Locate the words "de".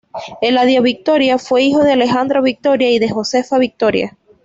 1.83-1.91, 2.97-3.09